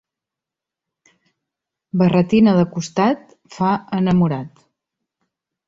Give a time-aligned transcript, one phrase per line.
[2.03, 4.67] Barretina de costat, fa enamorat.